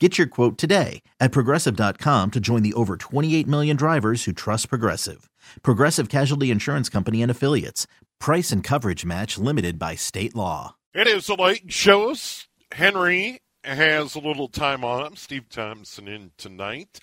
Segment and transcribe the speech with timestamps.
[0.00, 4.68] Get your quote today at progressive.com to join the over 28 million drivers who trust
[4.68, 5.30] Progressive.
[5.62, 7.86] Progressive Casualty Insurance Company and Affiliates.
[8.18, 10.74] Price and coverage match limited by state law.
[10.94, 12.48] It is the late shows.
[12.72, 15.16] Henry has a little time on him.
[15.16, 16.98] Steve Thomson in tonight.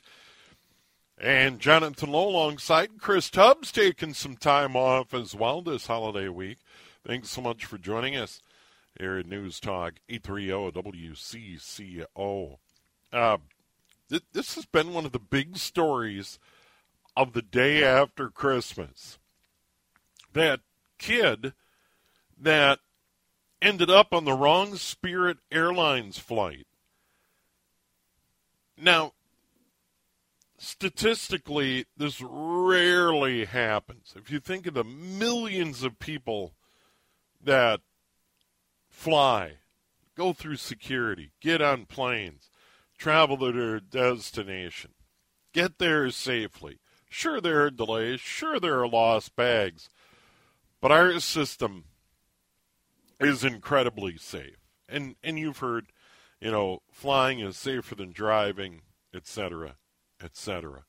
[1.18, 6.58] And Jonathan Lowe alongside Chris Tubbs taking some time off as well this holiday week.
[7.08, 8.42] Thanks so much for joining us
[9.00, 10.72] here at News Talk 830
[11.08, 12.58] WCCO.
[13.12, 13.38] Uh,
[14.10, 16.40] th- this has been one of the big stories
[17.16, 19.20] of the day after Christmas.
[20.34, 20.62] That
[20.98, 21.54] kid
[22.40, 22.80] that
[23.62, 26.66] ended up on the wrong Spirit Airlines flight.
[28.78, 29.14] Now,
[30.58, 34.14] statistically, this rarely happens.
[34.16, 36.54] If you think of the millions of people
[37.44, 37.82] that
[38.90, 39.58] fly,
[40.16, 42.51] go through security, get on planes,
[43.02, 44.92] travel to their destination,
[45.54, 46.78] get there safely.
[47.10, 48.20] Sure, there are delays.
[48.20, 49.90] Sure, there are lost bags.
[50.80, 51.86] But our system
[53.20, 54.58] is incredibly safe.
[54.88, 55.88] And, and you've heard,
[56.40, 58.82] you know, flying is safer than driving,
[59.16, 59.78] etc.,
[60.24, 60.84] etc.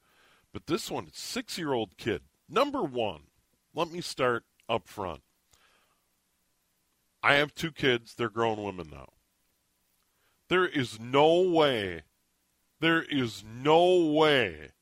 [0.52, 3.22] But this one, six year old kid, number one,
[3.74, 5.22] let me start up front.
[7.22, 9.08] I have two kids, they're grown women now.
[10.52, 12.02] There is no way,
[12.78, 14.72] there is no way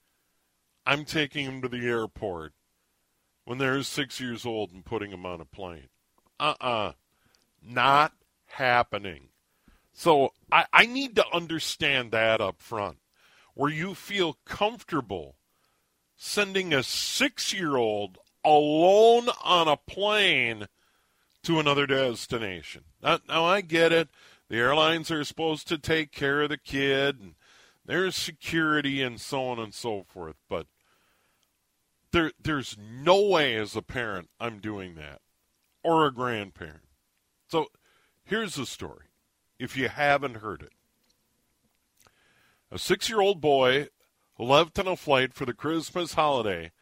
[0.84, 2.54] I'm taking him to the airport
[3.44, 5.86] when they're six years old and putting him on a plane.
[6.40, 6.88] Uh uh-uh.
[6.88, 6.92] uh.
[7.62, 8.14] Not
[8.46, 9.28] happening.
[9.92, 12.96] So I, I need to understand that up front,
[13.54, 15.36] where you feel comfortable
[16.16, 20.66] sending a six year old alone on a plane
[21.44, 22.82] to another destination.
[23.00, 24.08] Now, now I get it.
[24.50, 27.34] The airlines are supposed to take care of the kid, and
[27.86, 30.34] there's security and so on and so forth.
[30.48, 30.66] But
[32.10, 35.20] there, there's no way as a parent I'm doing that,
[35.84, 36.88] or a grandparent.
[37.46, 37.68] So
[38.24, 39.06] here's the story,
[39.60, 40.72] if you haven't heard it.
[42.72, 43.86] A six year old boy
[44.34, 46.72] who left on a flight for the Christmas holiday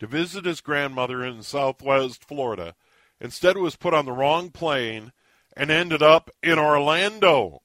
[0.00, 2.74] to visit his grandmother in southwest Florida
[3.20, 5.12] instead was put on the wrong plane
[5.56, 7.62] and ended up in Orlando.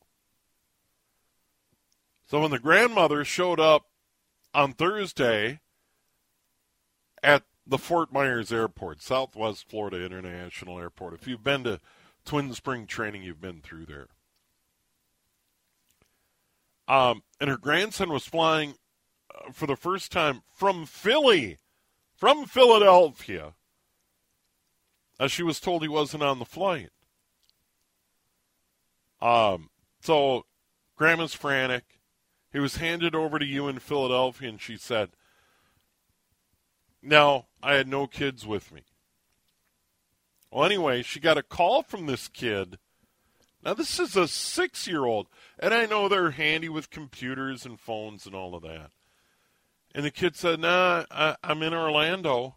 [2.27, 3.85] So when the grandmother showed up
[4.53, 5.61] on Thursday
[7.23, 11.79] at the Fort Myers Airport, Southwest Florida International Airport, if you've been to
[12.25, 14.07] Twin Spring training, you've been through there.
[16.87, 18.75] Um, and her grandson was flying
[19.33, 21.57] uh, for the first time from Philly,
[22.15, 23.53] from Philadelphia.
[25.19, 26.89] As she was told he wasn't on the flight.
[29.21, 29.69] Um,
[30.01, 30.45] so
[30.95, 31.83] grandma's frantic.
[32.51, 35.09] He was handed over to you in Philadelphia, and she said,
[37.01, 38.81] Now, I had no kids with me.
[40.51, 42.77] Well, anyway, she got a call from this kid.
[43.63, 45.27] Now, this is a six year old,
[45.59, 48.91] and I know they're handy with computers and phones and all of that.
[49.93, 52.55] And the kid said, Nah, I, am in Orlando.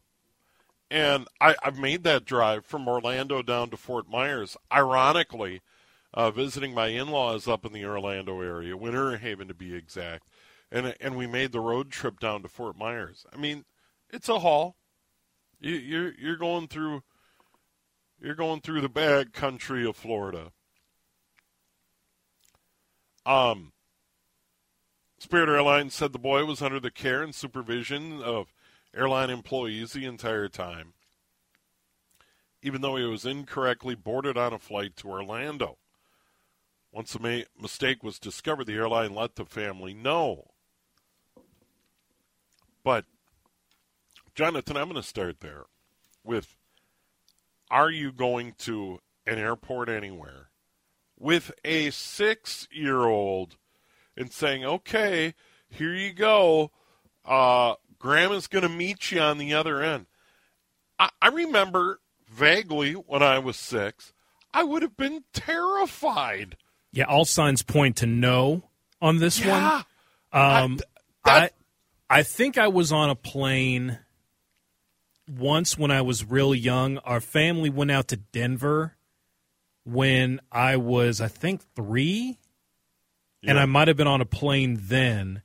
[0.91, 4.57] And I, I've made that drive from Orlando down to Fort Myers.
[4.73, 5.63] Ironically,
[6.13, 10.27] uh, visiting my in-laws up in the Orlando area, Winter Haven to be exact,
[10.71, 13.27] and and we made the road trip down to Fort Myers.
[13.33, 13.65] I mean,
[14.11, 14.77] it's a haul.
[15.61, 17.03] You, you're you're going through
[18.21, 20.53] you're going through the bad country of Florida.
[23.25, 23.73] Um,
[25.19, 28.53] Spirit Airlines said the boy was under the care and supervision of
[28.95, 30.95] airline employees the entire time,
[32.63, 35.77] even though he was incorrectly boarded on a flight to Orlando.
[36.93, 40.51] Once the ma- mistake was discovered, the airline let the family know.
[42.83, 43.05] But,
[44.35, 45.65] Jonathan, I'm going to start there
[46.25, 46.57] with
[47.71, 50.51] Are you going to an airport anywhere
[51.19, 53.57] with a six year old
[54.17, 55.35] and saying, okay,
[55.69, 56.73] here you go.
[57.25, 60.07] Uh, grandma's going to meet you on the other end.
[60.99, 64.13] I, I remember vaguely when I was six,
[64.53, 66.57] I would have been terrified.
[66.93, 68.65] Yeah, all signs point to no
[69.01, 69.83] on this Yeah.
[70.33, 70.43] one.
[70.63, 70.79] Um,
[71.25, 71.55] I- I, that-
[72.09, 73.99] I think I was on a plane
[75.29, 76.99] once when I was real young.
[76.99, 78.97] Our family went out to Denver
[79.85, 82.39] when I was, I think, three,
[83.45, 85.43] and I might have been on a plane then.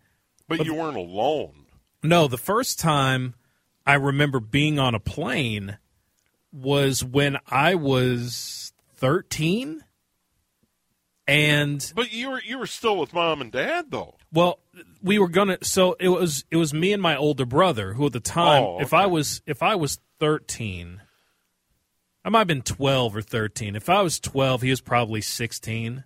[0.47, 1.65] But you weren't alone.
[2.03, 3.35] No, the first time
[3.85, 5.77] I remember being on a plane
[6.51, 9.83] was when I was 13.
[11.27, 14.15] And But you were you were still with mom and dad though.
[14.31, 14.59] well,
[15.01, 15.57] we were gonna.
[15.63, 18.79] So it was it was me and my older brother who at the time, Oh,
[18.79, 21.01] if I was if I was thirteen,
[22.23, 23.75] I might have been twelve or thirteen.
[23.75, 26.03] If I was twelve, he was probably sixteen.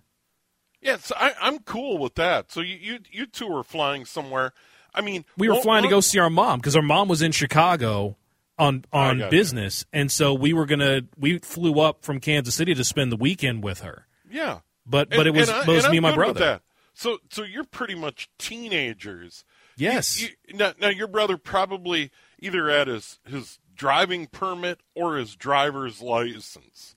[0.80, 2.50] Yes, I, I'm cool with that.
[2.50, 4.52] So you, you you two were flying somewhere.
[4.94, 7.20] I mean, We were well, flying to go see our mom because our mom was
[7.20, 8.16] in Chicago
[8.58, 12.84] on on business, and so we were gonna we flew up from Kansas City to
[12.84, 14.06] spend the weekend with her.
[14.30, 16.40] Yeah, But but it was, and I- was me and my brother.
[16.40, 16.62] that.
[16.92, 19.44] So so you're pretty much teenagers.
[19.76, 20.20] Yes.
[20.20, 26.02] You, now, now your brother probably either had his his driving permit or his driver's
[26.02, 26.96] license,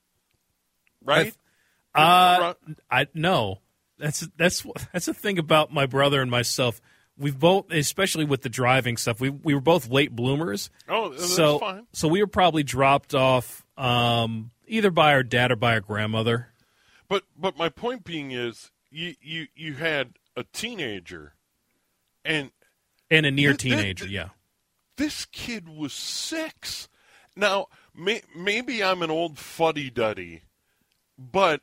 [1.06, 1.34] right?
[1.96, 2.56] Uh,
[2.90, 3.60] I no.
[4.00, 6.82] That's that's that's the thing about my brother and myself.
[7.16, 10.72] We've both, especially with the driving stuff, we we were both late bloomers.
[10.90, 11.86] oh, that's so fine.
[11.94, 16.48] so we were probably dropped off um, either by our dad or by our grandmother.
[17.14, 21.36] But but my point being is you you you had a teenager,
[22.26, 22.50] and
[23.12, 24.30] And a near Th- th- teenager, th- yeah.
[24.98, 26.90] this kid was six.
[27.36, 30.42] Now, may, maybe I'm an old fuddy duddy,
[31.20, 31.62] but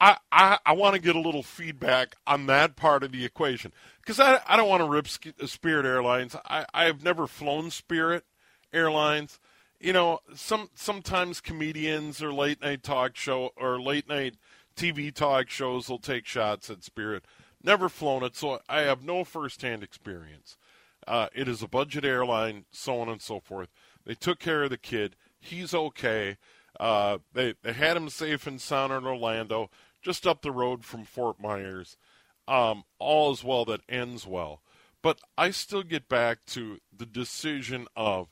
[0.00, 3.72] I I, I want to get a little feedback on that part of the equation
[4.00, 5.08] because I I don't want to rip
[5.48, 6.36] Spirit Airlines.
[6.44, 8.24] I I have never flown Spirit
[8.72, 9.40] Airlines.
[9.82, 14.36] You know, some sometimes comedians or late night talk show or late night
[14.76, 17.24] TV talk shows will take shots at Spirit.
[17.64, 20.56] Never flown it, so I have no firsthand experience.
[21.04, 23.70] Uh, it is a budget airline, so on and so forth.
[24.04, 25.16] They took care of the kid.
[25.40, 26.36] He's okay.
[26.78, 29.68] Uh, they they had him safe and sound in Orlando,
[30.00, 31.96] just up the road from Fort Myers.
[32.46, 34.62] Um, all is well that ends well.
[35.02, 38.28] But I still get back to the decision of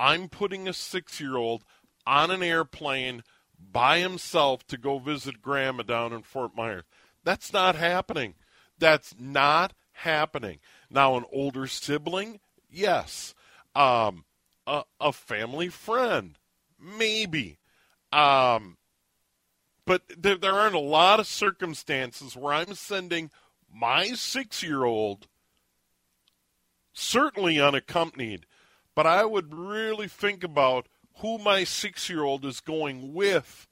[0.00, 1.62] I'm putting a six year old
[2.06, 3.22] on an airplane
[3.60, 6.84] by himself to go visit grandma down in Fort Myers.
[7.22, 8.34] That's not happening.
[8.78, 10.60] That's not happening.
[10.88, 13.34] Now, an older sibling, yes.
[13.74, 14.24] Um,
[14.66, 16.38] a, a family friend,
[16.80, 17.58] maybe.
[18.10, 18.78] Um,
[19.84, 23.30] but there, there aren't a lot of circumstances where I'm sending
[23.70, 25.28] my six year old,
[26.94, 28.46] certainly unaccompanied,
[28.94, 33.66] but I would really think about who my six year old is going with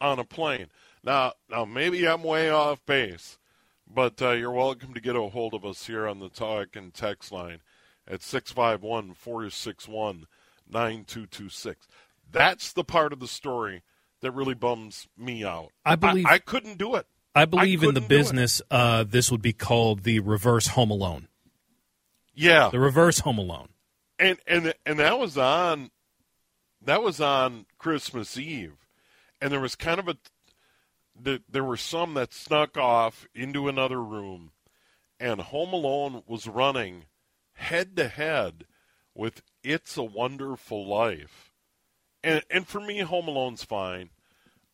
[0.00, 0.66] on a plane.
[1.02, 3.38] Now, now maybe I'm way off base,
[3.86, 6.92] but uh, you're welcome to get a hold of us here on the talk and
[6.94, 7.60] text line
[8.08, 10.26] at 651 461
[10.68, 11.86] 9226.
[12.30, 13.82] That's the part of the story
[14.20, 15.68] that really bums me out.
[15.84, 17.06] I believe- I, couldn't do it.
[17.34, 18.18] I believe in the couldn't do it.
[18.18, 18.62] business.
[18.70, 21.28] Uh, this would be called the reverse Home Alone.
[22.34, 23.68] Yeah, The reverse Home Alone.
[24.24, 25.90] And and and that was on
[26.82, 28.86] that was on Christmas Eve,
[29.40, 30.16] and there was kind of a
[31.20, 34.50] the, there were some that snuck off into another room,
[35.20, 37.04] and Home Alone was running
[37.52, 38.64] head to head
[39.14, 41.52] with It's a Wonderful Life,
[42.22, 44.08] and and for me, Home Alone's fine.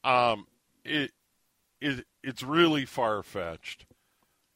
[0.05, 0.47] Um,
[0.85, 1.11] it
[1.81, 3.85] it it's really far fetched,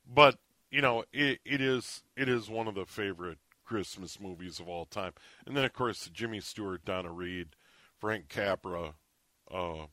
[0.07, 0.39] but
[0.71, 3.39] you know it, it is it is one of the favorite
[3.75, 5.13] Christmas movies of all time.
[5.45, 7.57] And then of course Jimmy Stewart, Donna Reed,
[7.99, 8.95] Frank Capra,
[9.53, 9.87] uh,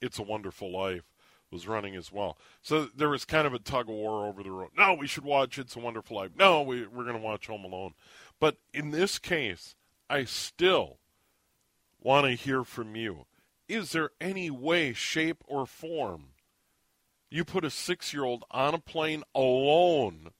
[0.00, 1.04] It's a Wonderful Life
[1.52, 2.36] was running as well.
[2.62, 4.70] So there was kind of a tug of war over the road.
[4.76, 6.32] No, we should watch It's a Wonderful Life.
[6.36, 7.94] No, we, we're going to watch Home Alone.
[8.40, 9.76] But in this case,
[10.08, 10.98] I still
[12.00, 13.26] want to hear from you.
[13.68, 16.30] Is there any way, shape, or form
[17.30, 20.32] you put a six year old on a plane alone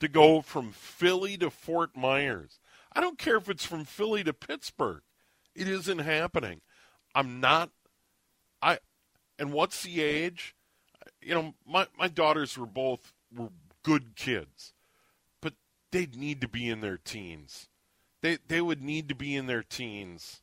[0.00, 2.58] to go from Philly to Fort Myers?
[2.92, 5.02] I don't care if it's from Philly to Pittsburgh.
[5.54, 6.60] It isn't happening.
[7.14, 7.70] I'm not.
[8.60, 8.78] I.
[9.38, 10.54] And what's the age?
[11.20, 13.50] You know, my my daughters were both were
[13.82, 14.72] good kids,
[15.40, 15.54] but
[15.90, 17.68] they'd need to be in their teens.
[18.22, 20.42] They they would need to be in their teens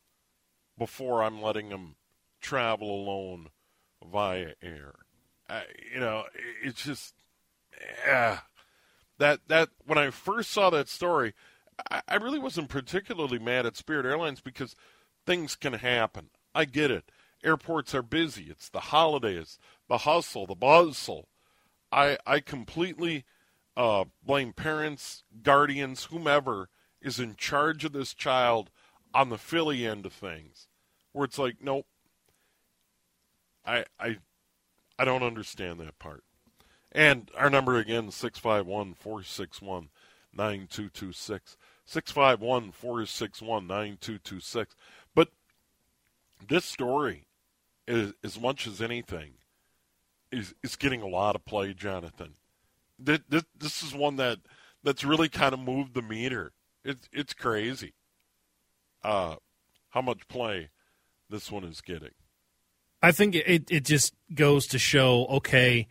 [0.76, 1.96] before I'm letting them
[2.40, 3.48] travel alone
[4.04, 4.94] via air.
[5.48, 5.62] Uh,
[5.92, 6.24] you know,
[6.62, 7.14] it's just
[8.06, 8.40] yeah.
[9.18, 11.34] That that when I first saw that story,
[11.90, 14.76] I, I really wasn't particularly mad at Spirit Airlines because
[15.26, 16.30] things can happen.
[16.54, 17.10] I get it.
[17.44, 18.46] Airports are busy.
[18.48, 19.58] It's the holidays,
[19.88, 21.28] the hustle, the bustle.
[21.92, 23.24] I I completely
[23.76, 26.68] uh, blame parents, guardians, whomever
[27.00, 28.70] is in charge of this child
[29.14, 30.66] on the Philly end of things,
[31.12, 31.86] where it's like, nope,
[33.64, 34.18] I I
[34.98, 36.24] I don't understand that part.
[36.92, 39.88] And our number again, 651 461
[40.32, 41.56] 9226.
[41.84, 44.74] 651 461 9226.
[45.14, 45.28] But
[46.46, 47.26] this story,
[47.86, 49.32] is, as much as anything,
[50.30, 52.34] is, is getting a lot of play, Jonathan.
[52.98, 54.38] This, this, this is one that
[54.82, 56.52] that's really kind of moved the meter.
[56.84, 57.94] It's it's crazy.
[59.02, 59.36] Uh,
[59.90, 60.70] how much play
[61.28, 62.10] this one is getting.
[63.02, 65.86] I think it it just goes to show okay,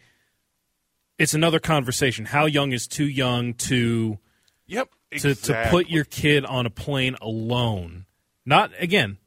[1.17, 2.25] it's another conversation.
[2.25, 4.19] How young is too young to
[4.67, 4.89] Yep.
[5.19, 8.05] to to put your kid on a plane alone?
[8.45, 9.17] Not again,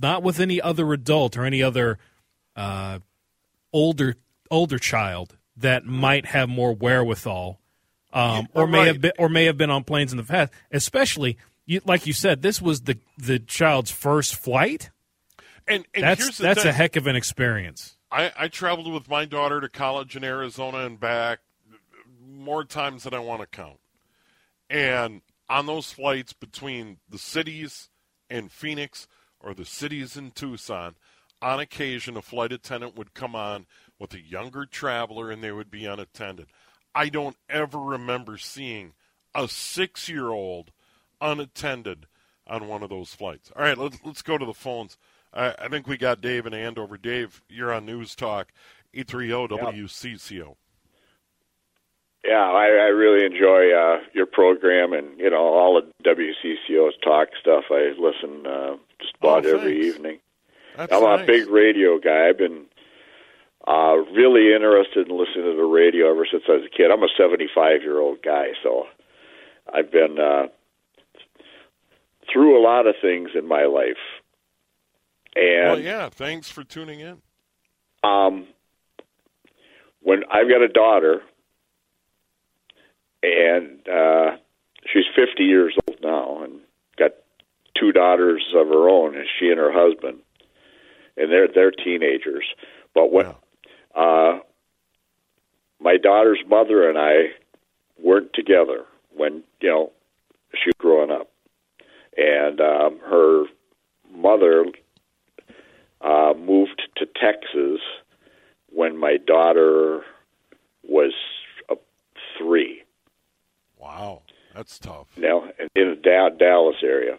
[0.00, 1.98] not with any other adult or any other
[2.56, 2.98] uh,
[3.72, 4.16] older
[4.50, 7.60] older child that might have more wherewithal,
[8.12, 8.86] um, or may right.
[8.88, 10.52] have been or may have been on planes in the past.
[10.70, 14.90] Especially, you, like you said, this was the the child's first flight.
[15.68, 16.70] and, and That's here's the that's thing.
[16.70, 17.96] a heck of an experience.
[18.12, 21.38] I, I traveled with my daughter to college in Arizona and back
[22.22, 23.80] more times than I want to count.
[24.68, 27.88] And on those flights between the cities
[28.28, 29.08] and Phoenix
[29.40, 30.94] or the cities in Tucson,
[31.40, 33.66] on occasion a flight attendant would come on
[33.98, 36.48] with a younger traveler and they would be unattended.
[36.94, 38.92] I don't ever remember seeing
[39.34, 40.70] a six year old
[41.20, 42.06] unattended
[42.46, 43.50] on one of those flights.
[43.56, 44.98] All right, let's, let's go to the phones.
[45.32, 46.96] I, I think we got Dave and Andover.
[46.96, 48.52] Dave, you're on News Talk,
[48.92, 50.56] E E30 WCCO.
[52.24, 57.28] Yeah, I, I really enjoy uh, your program and you know all the WCCO's talk
[57.40, 57.64] stuff.
[57.70, 60.18] I listen uh, just about Oh, every evening.
[60.76, 61.22] That's I'm nice.
[61.22, 62.28] a big radio guy.
[62.28, 62.66] I've been
[63.66, 66.90] uh, really interested in listening to the radio ever since I was a kid.
[66.92, 68.84] I'm a 75 year old guy, so
[69.72, 70.46] I've been uh,
[72.32, 73.98] through a lot of things in my life.
[75.36, 77.22] And Well, yeah, thanks for tuning in.
[78.04, 78.46] um,
[80.00, 81.22] when I've got a daughter,
[83.22, 84.36] and uh,
[84.92, 86.60] she's 50 years old now, and
[86.98, 87.12] got
[87.78, 90.18] two daughters of her own, and she and her husband,
[91.16, 92.44] and they're they're teenagers.
[92.94, 93.34] But when Yeah.
[93.94, 94.40] uh,
[95.80, 97.30] my daughter's mother and I
[98.02, 98.84] weren't together
[99.14, 99.92] when you know
[100.54, 101.30] she was growing up,
[102.16, 103.44] and um, her
[104.12, 104.64] mother
[106.02, 107.80] uh, moved to Texas
[108.70, 110.00] when my daughter
[110.82, 111.12] was
[111.70, 111.76] uh,
[112.38, 112.82] three.
[113.78, 114.22] Wow,
[114.54, 115.08] that's tough.
[115.16, 115.44] Now
[115.74, 117.18] in the Da- Dallas area,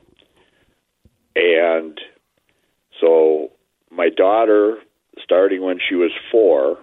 [1.36, 2.00] and
[3.00, 3.52] so
[3.92, 4.78] my daughter,
[5.22, 6.78] starting when she was four,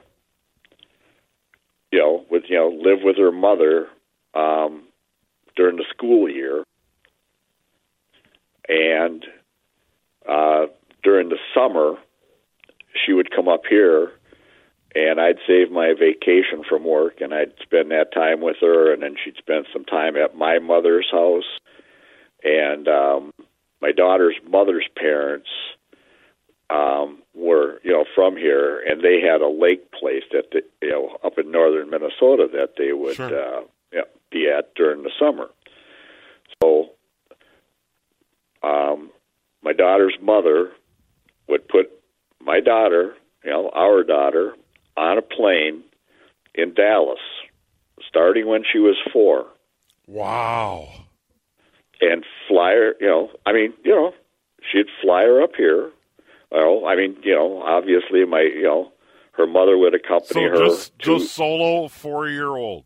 [1.91, 3.89] you know, with you know, live with her mother
[4.35, 4.85] um,
[5.57, 6.65] during the school year,
[8.69, 9.25] and
[10.29, 10.67] uh,
[11.03, 11.95] during the summer,
[13.05, 14.13] she would come up here
[14.95, 19.03] and I'd save my vacation from work and I'd spend that time with her and
[19.03, 21.45] then she'd spend some time at my mother's house
[22.43, 23.33] and um
[23.81, 25.49] my daughter's mother's parents
[26.71, 30.91] um were you know from here and they had a lake place that they, you
[30.91, 33.59] know up in northern Minnesota that they would Sure.
[33.59, 34.03] uh yeah,
[34.33, 35.49] be at during the summer
[36.63, 36.91] so
[38.63, 39.11] um
[39.63, 40.73] my daughter's mother
[41.51, 41.91] would put
[42.41, 43.15] my daughter
[43.45, 44.55] you know our daughter
[44.97, 45.83] on a plane
[46.55, 47.21] in Dallas,
[48.07, 49.47] starting when she was four,
[50.07, 50.89] Wow.
[52.01, 52.95] and fly her.
[53.01, 54.13] You know, I mean, you know,
[54.71, 55.91] she'd fly her up here.
[56.51, 58.93] Well, I mean, you know, obviously, my, you know,
[59.33, 60.57] her mother would accompany So her.
[60.57, 62.85] just to, just solo four year old.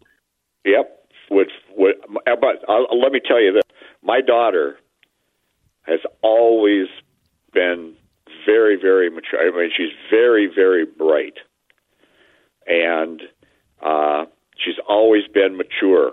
[0.64, 1.00] Yep.
[1.30, 1.94] Would would
[2.24, 3.62] but uh, let me tell you this:
[4.02, 4.76] my daughter
[5.82, 6.86] has always
[7.54, 7.94] been
[8.44, 9.40] very, very mature.
[9.40, 11.34] I mean, she's very, very bright,
[12.66, 13.22] and
[13.82, 14.24] uh,
[14.56, 16.12] she's always been mature,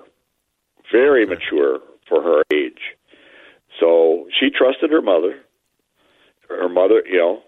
[0.91, 2.95] very mature for her age.
[3.79, 5.39] So she trusted her mother.
[6.49, 7.41] Her mother, you know,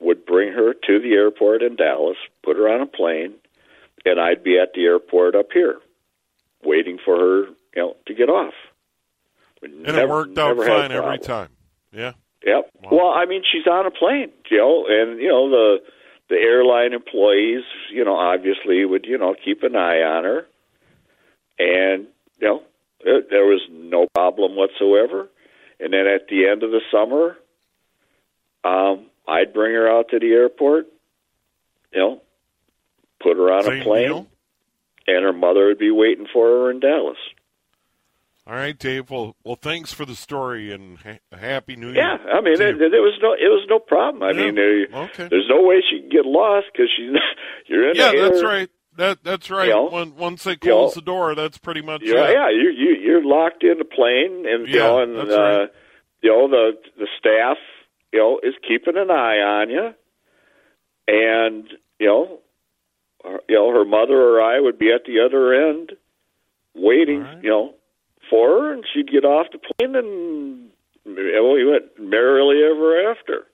[0.00, 3.34] would bring her to the airport in Dallas, put her on a plane,
[4.04, 5.78] and I'd be at the airport up here
[6.62, 8.54] waiting for her you know, to get off.
[9.62, 11.50] And it worked out fine every time.
[11.92, 12.12] Yeah.
[12.44, 12.70] Yep.
[12.82, 12.90] Wow.
[12.92, 15.76] Well, I mean, she's on a plane, you know, and you know the
[16.28, 20.46] the airline employees, you know, obviously would you know keep an eye on her,
[21.58, 22.06] and
[22.40, 22.62] you know
[23.04, 25.28] there, there was no problem whatsoever.
[25.78, 27.36] And then at the end of the summer,
[28.64, 30.86] um, I'd bring her out to the airport,
[31.92, 32.22] you know,
[33.22, 34.26] put her on Same a plane, deal?
[35.06, 37.16] and her mother would be waiting for her in Dallas.
[38.46, 39.10] All right, Dave.
[39.10, 41.96] Well, well, thanks for the story and ha- happy New Year.
[41.96, 44.22] Yeah, I mean, it, it, was no, it was no problem.
[44.22, 44.46] I yeah.
[44.46, 45.28] mean, there, okay.
[45.28, 47.10] there's no way she can get lost because she's
[47.66, 47.96] you're in.
[47.96, 48.48] Yeah, the that's air.
[48.48, 48.70] right.
[48.96, 49.68] That that's right.
[49.68, 52.32] You know, when, once they you close know, the door, that's pretty much yeah, it.
[52.32, 52.50] yeah.
[52.50, 55.68] You you you're locked in the plane, and you know, and that's uh, right.
[56.22, 57.58] you know the the staff,
[58.12, 59.94] you know, is keeping an eye on you,
[61.06, 61.68] and
[62.00, 62.40] you know,
[63.22, 65.92] her, you know, her mother or I would be at the other end,
[66.74, 67.44] waiting, right.
[67.44, 67.74] you know,
[68.30, 70.70] for her, and she'd get off the plane, and
[71.04, 73.48] well, we went merrily ever after.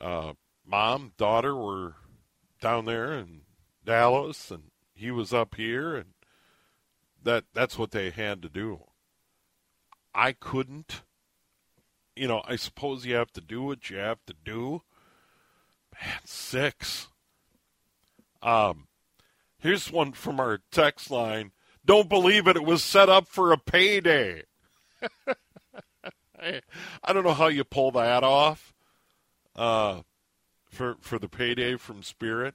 [0.00, 0.34] uh,
[0.66, 1.94] mom daughter were
[2.60, 3.40] down there in
[3.88, 4.64] Dallas, and
[4.94, 6.10] he was up here, and
[7.22, 8.84] that that's what they had to do.
[10.14, 11.02] I couldn't
[12.18, 14.82] you know, I suppose you have to do what you have to do.
[15.94, 17.08] Man, six.
[18.42, 18.88] Um,
[19.58, 21.52] here's one from our text line.
[21.84, 22.56] Don't believe it.
[22.56, 24.42] It was set up for a payday.
[25.26, 26.60] I,
[27.04, 28.74] I don't know how you pull that off.
[29.54, 30.02] Uh,
[30.68, 32.54] for for the payday from Spirit.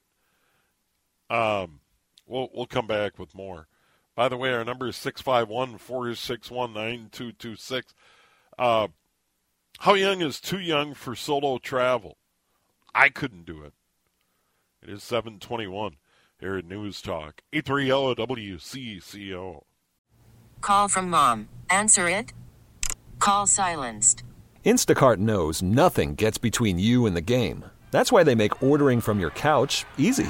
[1.34, 1.80] Um,
[2.28, 3.68] we'll we'll come back with more.
[4.16, 7.82] By the way, our number is 651-461-9226.
[8.60, 8.90] Uh,
[9.80, 12.20] how young is too young for solo travel?
[12.94, 13.74] I couldn't do it.
[14.84, 15.96] It is 721
[16.40, 17.42] here at News Talk.
[17.52, 19.64] 830 WCCO.
[20.62, 21.50] Call from mom.
[21.72, 22.34] Answer it.
[23.18, 24.22] Call silenced.
[24.64, 27.66] Instacart knows nothing gets between you and the game.
[27.90, 30.30] That's why they make ordering from your couch easy.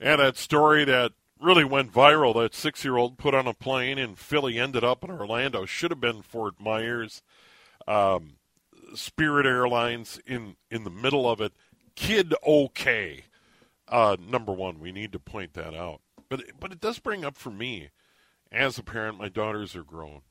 [0.00, 3.98] And that story that really went viral that six year old put on a plane
[3.98, 7.22] in Philly, ended up in Orlando, should have been Fort Myers.
[7.86, 8.36] Um,
[8.94, 11.52] Spirit Airlines in, in the middle of it.
[11.94, 13.24] Kid okay.
[13.86, 16.00] Uh, number one, we need to point that out.
[16.28, 17.90] But, but it does bring up for me,
[18.50, 20.22] as a parent, my daughters are grown.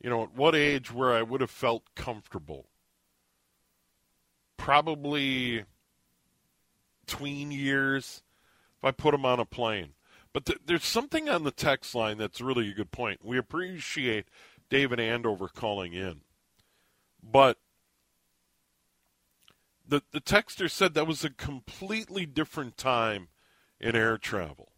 [0.00, 2.68] You know, at what age where I would have felt comfortable?
[4.56, 5.64] Probably
[7.06, 8.22] tween years
[8.78, 9.94] if I put them on a plane.
[10.32, 13.24] But th- there's something on the text line that's really a good point.
[13.24, 14.26] We appreciate
[14.70, 16.20] David Andover calling in.
[17.22, 17.58] But
[19.86, 23.28] the the texter said that was a completely different time
[23.80, 24.72] in air travel.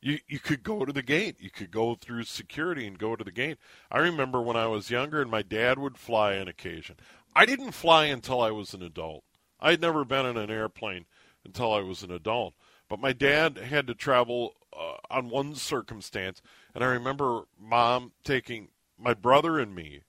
[0.00, 1.36] You you could go to the gate.
[1.38, 3.58] You could go through security and go to the gate.
[3.90, 6.96] I remember when I was younger and my dad would fly on occasion.
[7.34, 9.24] I didn't fly until I was an adult.
[9.60, 11.06] I had never been in an airplane
[11.44, 12.54] until I was an adult.
[12.88, 16.42] But my dad had to travel uh, on one circumstance,
[16.74, 20.02] and I remember mom taking my brother and me,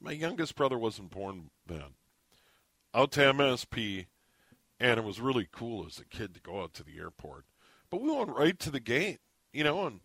[0.00, 1.94] my youngest brother wasn't born then,
[2.94, 4.06] out to MSP,
[4.78, 7.44] and it was really cool as a kid to go out to the airport.
[7.90, 9.20] But we went right to the gate,
[9.52, 10.00] you know, and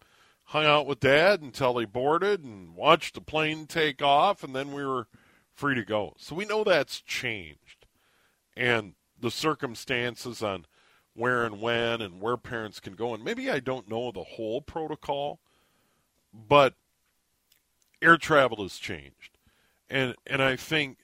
[0.45, 4.73] hung out with dad until they boarded and watched the plane take off, and then
[4.73, 5.07] we were
[5.53, 6.13] free to go.
[6.17, 7.85] So we know that's changed.
[8.55, 10.65] And the circumstances on
[11.13, 13.13] where and when and where parents can go.
[13.13, 15.39] And maybe I don't know the whole protocol,
[16.33, 16.73] but
[18.01, 19.37] air travel has changed.
[19.89, 20.97] And and I think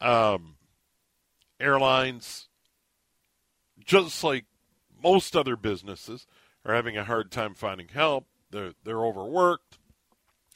[0.00, 0.56] um,
[1.60, 2.48] airlines,
[3.84, 4.44] just like
[5.02, 6.26] most other businesses,
[6.64, 8.26] are having a hard time finding help.
[8.50, 9.78] They're they're overworked,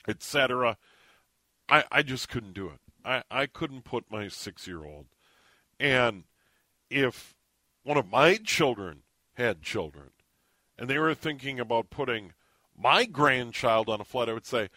[0.09, 0.77] etc.
[1.69, 2.81] I I just couldn't do it.
[3.05, 5.07] I, I couldn't put my six year old.
[5.79, 6.25] And
[6.90, 7.35] if
[7.83, 9.03] one of my children
[9.35, 10.11] had children
[10.79, 12.33] and they were thinking about putting
[12.77, 14.68] my grandchild on a flight, I would say,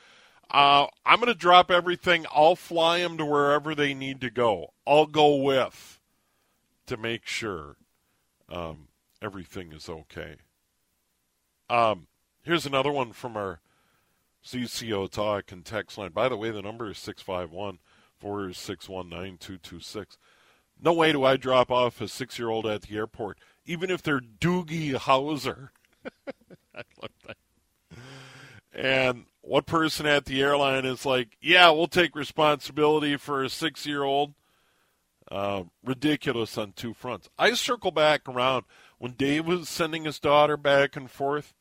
[0.52, 2.26] uh, I'm going to drop everything.
[2.34, 4.74] I'll fly them to wherever they need to go.
[4.88, 6.00] I'll go with
[6.88, 7.76] to make sure
[8.50, 8.88] um,
[9.22, 10.38] everything is okay.
[11.70, 12.08] Um,
[12.42, 13.60] here's another one from our
[14.44, 16.12] CCO talk and text line.
[16.12, 17.78] By the way, the number is 651
[18.18, 20.18] 461 9226.
[20.82, 24.02] No way do I drop off a six year old at the airport, even if
[24.02, 25.70] they're Doogie Howser.
[26.76, 27.38] I love that.
[28.74, 33.86] And what person at the airline is like, yeah, we'll take responsibility for a six
[33.86, 34.34] year old?
[35.30, 37.30] Uh, ridiculous on two fronts.
[37.38, 38.66] I circle back around
[38.98, 41.54] when Dave was sending his daughter back and forth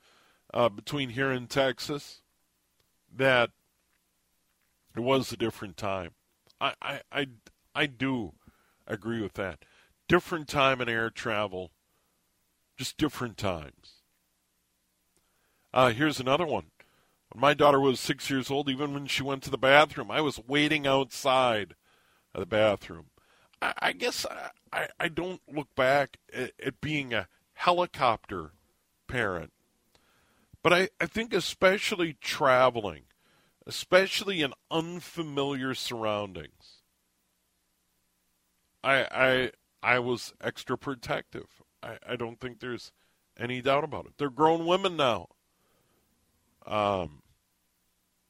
[0.55, 2.23] uh, between here and Texas,
[3.15, 3.51] that
[4.97, 6.13] it was a different time.
[6.61, 7.27] I, I, I,
[7.75, 8.33] I do
[8.89, 9.65] agree with that.
[10.09, 11.71] Different time in air travel,
[12.77, 14.03] just different times.
[15.73, 16.71] Uh, here's another one.
[17.31, 20.23] When my daughter was six years old, even when she went to the bathroom, I
[20.23, 21.75] was waiting outside
[22.35, 23.07] of the bathroom.
[23.61, 28.53] I, I guess I, I, I, don't look back at, at, being a helicopter
[29.09, 29.53] parent,
[30.63, 33.03] but I, I think especially traveling,
[33.67, 36.78] especially in unfamiliar surroundings,
[38.83, 39.51] I I
[39.83, 41.47] I was extra protective.
[41.83, 42.93] I, I don't think there's
[43.39, 44.13] any doubt about it.
[44.19, 45.29] They're grown women now.
[46.67, 47.23] Um,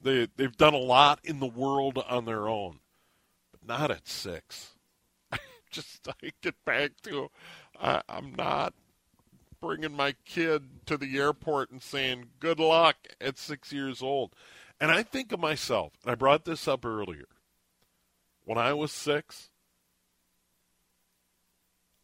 [0.00, 2.80] they they've done a lot in the world on their own,
[3.50, 4.74] but not at six.
[5.32, 5.38] I
[5.70, 7.30] just I get back to
[7.80, 8.74] I, I'm not
[9.60, 14.34] bringing my kid to the airport and saying good luck at six years old.
[14.80, 17.26] And I think of myself, and I brought this up earlier.
[18.44, 19.50] When I was six,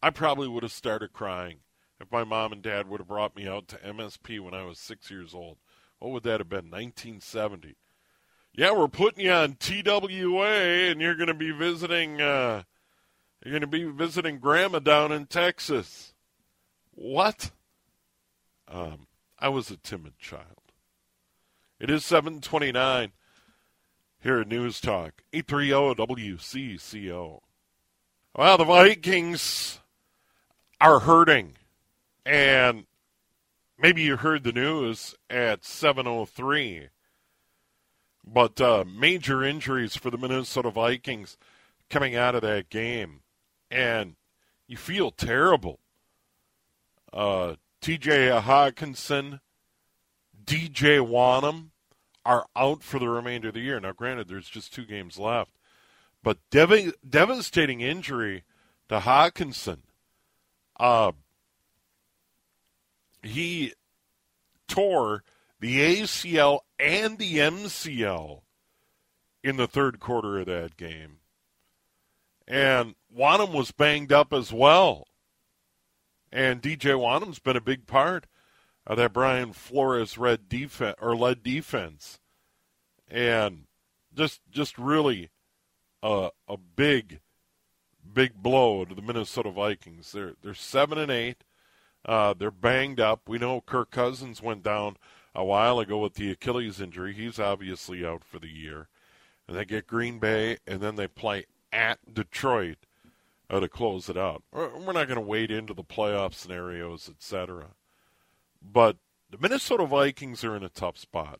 [0.05, 1.61] I probably would have started crying
[1.99, 4.77] if my mom and dad would have brought me out to MSP when I was
[4.77, 5.57] six years old.
[5.97, 6.69] What would that have been?
[6.69, 7.75] 1970.
[8.53, 12.21] Yeah, we're putting you on TWA, and you're going to be visiting.
[12.21, 12.61] Uh,
[13.43, 16.13] you're going to be visiting Grandma down in Texas.
[16.91, 17.49] What?
[18.67, 19.07] Um,
[19.39, 20.71] I was a timid child.
[21.79, 23.11] It is 729
[24.21, 27.39] here at News Talk, 830 WCCO.
[28.35, 29.79] Well, the Vikings
[30.79, 31.53] are hurting.
[32.25, 32.85] And
[33.77, 36.89] maybe you heard the news at 703
[38.27, 41.37] but uh, major injuries for the Minnesota Vikings
[41.91, 43.19] coming out of that game.
[43.69, 44.15] And
[44.65, 45.79] you feel terrible.
[47.13, 49.41] Uh, TJ Hockenson
[50.43, 51.67] DJ Wonnum
[52.25, 53.79] are out for the remainder of the year.
[53.79, 55.55] Now granted there's just two games left
[56.25, 58.43] but dev- devastating injury
[58.89, 59.81] to Hockenson
[60.79, 61.11] uh,
[63.23, 63.73] he
[64.67, 65.23] tore
[65.59, 68.41] the ACL and the MCL
[69.43, 71.17] in the third quarter of that game.
[72.47, 75.07] And Wonnum was banged up as well.
[76.31, 78.27] And DJ Wonnum's been a big part
[78.85, 82.19] of that Brian Flores red defense or led defense.
[83.07, 83.65] And
[84.13, 85.29] just just really
[86.03, 87.19] a a big
[88.15, 90.11] big blow to the Minnesota Vikings.
[90.11, 91.43] They're they're seven and eight.
[92.03, 93.27] Uh, they're banged up.
[93.27, 94.97] We know Kirk Cousins went down
[95.35, 97.13] a while ago with the Achilles injury.
[97.13, 98.87] He's obviously out for the year.
[99.47, 102.77] And they get Green Bay, and then they play at Detroit
[103.49, 104.43] uh, to close it out.
[104.51, 107.71] We're not going to wade into the playoff scenarios, etc.
[108.61, 108.97] But
[109.29, 111.39] the Minnesota Vikings are in a tough spot.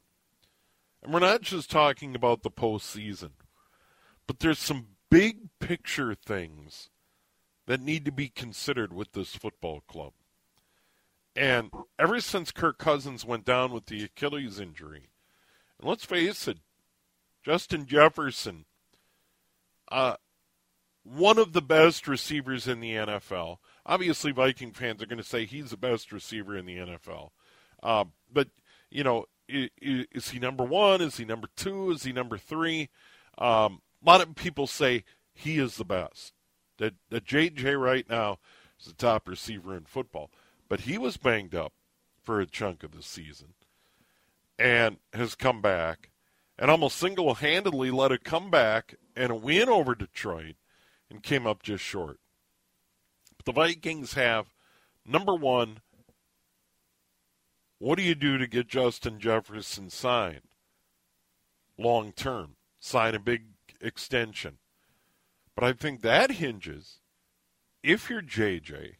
[1.01, 3.31] And we're not just talking about the postseason,
[4.27, 6.89] but there's some big picture things
[7.67, 10.11] that need to be considered with this football club.
[11.37, 15.07] And ever since Kirk Cousins went down with the Achilles injury,
[15.79, 16.57] and let's face it,
[17.45, 18.65] Justin Jefferson,
[19.89, 20.15] uh,
[21.03, 23.59] one of the best receivers in the NFL.
[23.85, 27.29] Obviously, Viking fans are going to say he's the best receiver in the NFL.
[27.81, 28.49] Uh, but,
[28.89, 29.69] you know, is,
[30.11, 30.99] is, he number one?
[30.99, 31.91] Is he number two?
[31.91, 32.89] Is he number three?
[33.37, 36.33] Um, a lot of people say he is the best.
[36.77, 38.39] That, that JJ right now
[38.79, 40.29] is the top receiver in football.
[40.67, 41.73] But he was banged up
[42.23, 43.53] for a chunk of the season
[44.59, 46.09] and has come back
[46.57, 50.55] and almost single handedly led a comeback and a win over Detroit
[51.09, 52.19] and came up just short.
[53.37, 54.47] But the Vikings have
[55.05, 55.79] number one,
[57.79, 60.41] what do you do to get Justin Jefferson signed
[61.77, 62.55] long term?
[62.79, 64.57] Sign a big extension.
[65.55, 66.99] But I think that hinges,
[67.83, 68.95] if you're JJ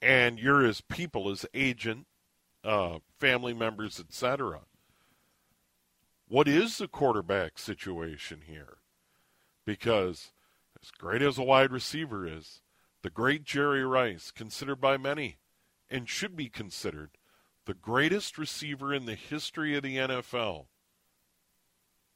[0.00, 2.06] and you're his people, his agent,
[2.64, 4.60] uh, family members, etc.,
[6.26, 8.78] what is the quarterback situation here?
[9.64, 10.32] Because
[10.82, 12.60] as great as a wide receiver is,
[13.02, 15.38] the great Jerry Rice, considered by many
[15.90, 17.10] and should be considered
[17.64, 20.66] the greatest receiver in the history of the NFL,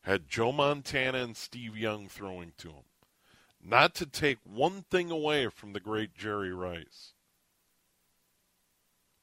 [0.02, 2.84] had Joe Montana and Steve Young throwing to him.
[3.64, 7.14] Not to take one thing away from the great Jerry Rice.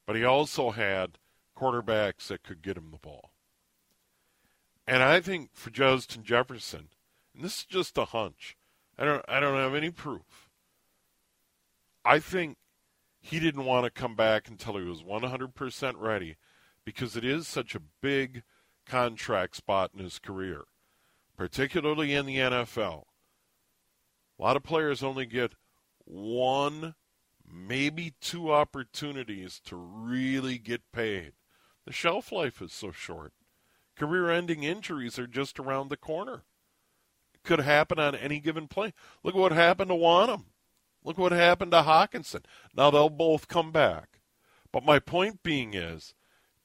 [0.06, 1.20] But he also had
[1.58, 3.32] quarterbacks that could get him the ball.
[4.88, 6.90] And I think for Justin Jefferson,
[7.36, 8.58] and this is just a hunch,
[8.98, 10.50] I don't I don't have any proof.
[12.04, 12.58] I think
[13.22, 16.38] he didn't want to come back until he was 100% ready
[16.86, 18.44] because it is such a big
[18.90, 20.64] contract spot in his career,
[21.38, 23.04] particularly in the NFL.
[24.38, 25.54] A lot of players only get
[26.06, 26.96] one,
[27.46, 31.34] maybe two opportunities to really get paid.
[31.86, 33.34] The shelf life is so short.
[33.96, 36.44] Career ending injuries are just around the corner
[37.44, 38.94] could happen on any given play.
[39.24, 40.46] Look what happened to Wonnum.
[41.04, 42.44] Look what happened to Hockenson.
[42.76, 44.20] Now they'll both come back.
[44.72, 46.14] But my point being is,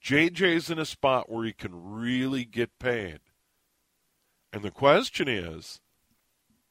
[0.04, 3.20] JJ's in a spot where he can really get paid.
[4.52, 5.80] And the question is,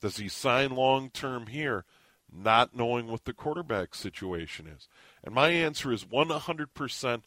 [0.02, 1.84] does he sign long term here,
[2.32, 4.88] not knowing what the quarterback situation is?
[5.24, 7.22] And my answer is 100%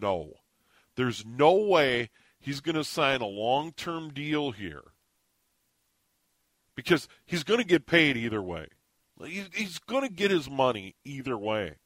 [0.00, 0.32] no.
[0.96, 2.10] There's no way
[2.40, 4.92] he's going to sign a long term deal here
[6.74, 8.68] because he's going to get paid either way.
[9.24, 11.76] He's going to get his money either way.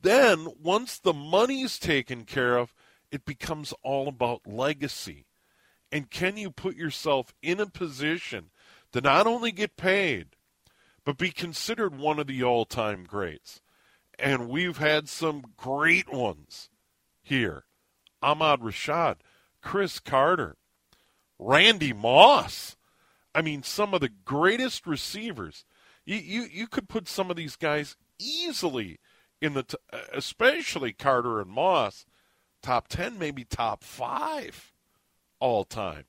[0.00, 2.74] Then, once the money's taken care of,
[3.14, 5.26] it becomes all about legacy.
[5.92, 8.50] And can you put yourself in a position
[8.92, 10.36] to not only get paid,
[11.04, 13.60] but be considered one of the all time greats?
[14.18, 16.70] And we've had some great ones
[17.22, 17.64] here
[18.22, 19.16] Ahmad Rashad,
[19.60, 20.56] Cris Carter,
[21.38, 22.76] Randy Moss.
[23.34, 25.64] I mean, some of the greatest receivers.
[26.04, 28.98] You, you, you could put some of these guys easily
[29.40, 29.76] in the, t-
[30.12, 32.06] especially Carter and Moss,
[32.64, 34.72] top 10, maybe top five
[35.38, 36.04] all time.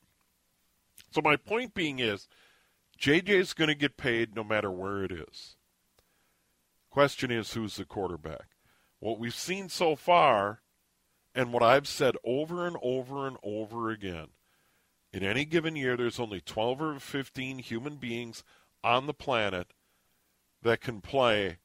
[1.12, 2.28] So my point being is,
[3.00, 5.58] JJ is going to get paid no matter where it is.
[6.90, 8.48] Question is, who's the quarterback?
[9.00, 10.62] What we've seen so far,
[11.36, 14.28] and what I've said over and over and over again,
[15.12, 18.44] in any given year, there's only 12 or 15 human beings
[18.82, 19.74] on the planet
[20.62, 21.58] that can play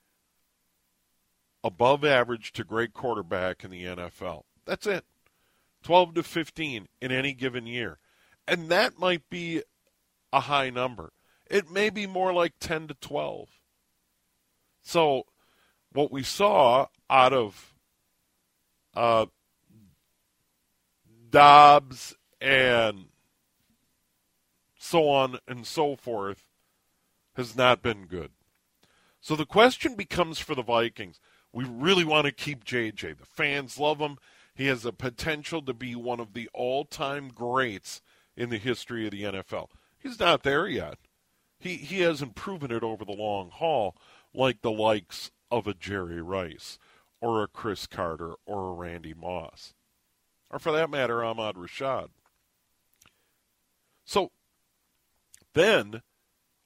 [1.63, 4.43] above average to great quarterback in the NFL.
[4.71, 5.05] That's it.
[5.83, 7.99] 12 to 15 in any given year.
[8.47, 9.65] And that might be
[10.33, 11.13] a high number.
[11.51, 13.49] It may be more like 10 to 12.
[14.81, 15.25] So,
[15.93, 17.75] what we saw out of
[18.95, 19.27] uh,
[21.31, 23.07] Dobbs and
[24.79, 26.45] so on and so forth,
[27.35, 28.31] has not been good.
[29.21, 31.19] So the question becomes for the Vikings
[31.53, 33.19] we really want to keep JJ.
[33.19, 34.19] The fans love him.
[34.61, 38.03] He has the potential to be one of the all time greats
[38.37, 39.69] in the history of the NFL.
[39.99, 40.99] He's not there yet.
[41.59, 43.97] He, he hasn't proven it over the long haul
[44.35, 46.79] like the likes of a Jerry Rice
[47.23, 49.73] or a Cris Carter or a Randy Moss.
[50.51, 52.09] Or for that matter, Ahmad Rashad.
[54.05, 54.31] So
[55.55, 56.03] then,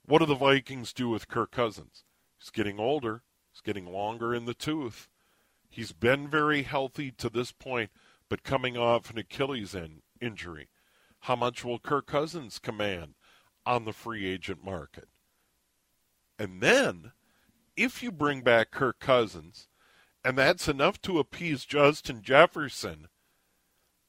[0.04, 2.02] what do the Vikings do with Kirk Cousins?
[2.40, 3.22] He's getting older.
[3.52, 5.08] He's getting longer in the tooth.
[5.74, 7.90] He's been very healthy to this point,
[8.28, 9.74] but coming off an Achilles
[10.20, 10.68] injury.
[11.22, 13.14] How much will Kirk Cousins command
[13.66, 15.08] on the free agent market?
[16.38, 17.10] And then,
[17.76, 19.66] if you bring back Kirk Cousins,
[20.24, 23.08] and that's enough to appease Justin Jefferson,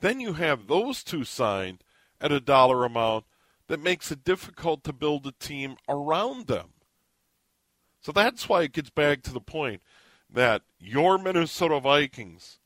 [0.02, 1.84] then you have those two signed
[2.22, 3.26] at a dollar amount
[3.70, 6.74] that makes it difficult to build a team around them.
[8.02, 9.82] So that's why it gets back to the point
[10.32, 12.60] that your Minnesota Vikings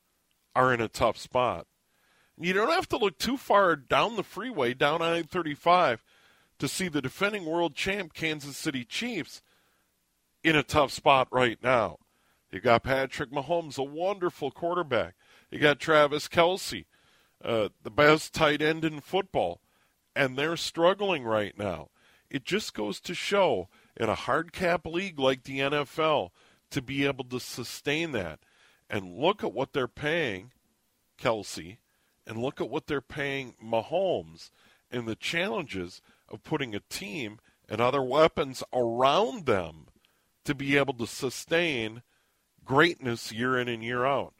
[0.54, 1.66] are in a tough spot.
[2.38, 6.02] You don't have to look too far down the freeway, down I 35,
[6.58, 9.42] to see the defending world champ Kansas City Chiefs
[10.42, 11.98] in a tough spot right now.
[12.50, 15.14] You got Patrick Mahomes, a wonderful quarterback.
[15.50, 16.86] You got Travis Kelce,
[17.44, 19.60] uh, the best tight end in football,
[20.16, 21.88] and they're struggling right now.
[22.30, 26.30] It just goes to show in a hard cap league like the NFL
[26.70, 28.40] to be able to sustain that.
[28.88, 30.52] And look at what they're paying
[31.20, 31.78] Kelce,
[32.26, 34.50] and look at what they're paying Mahomes,
[34.90, 39.86] and the challenges of putting a team and other weapons around them
[40.44, 42.02] to be able to sustain
[42.64, 44.34] greatness year in and year out.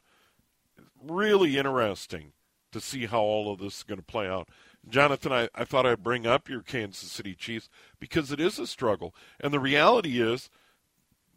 [1.01, 2.33] Really interesting
[2.71, 4.49] to see how all of this is going to play out.
[4.87, 8.67] Jonathan, I, I thought I'd bring up your Kansas City Chiefs because it is a
[8.67, 9.13] struggle.
[9.39, 10.49] And the reality is